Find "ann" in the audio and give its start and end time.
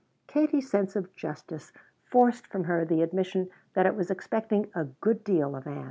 5.67-5.79